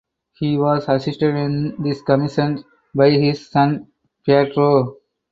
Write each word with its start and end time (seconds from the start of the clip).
He 0.39 0.57
was 0.57 0.89
assisted 0.89 1.35
in 1.35 1.75
this 1.83 2.01
commission 2.01 2.65
by 2.95 3.11
his 3.11 3.47
son 3.47 3.89
Pietro. 4.25 4.97